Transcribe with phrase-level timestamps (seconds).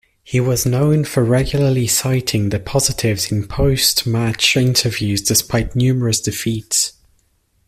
[0.23, 6.93] He was known for regularly citing the 'positives' in post-match interviews despite numerous defeats.